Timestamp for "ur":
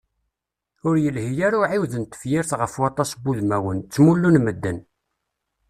0.87-0.95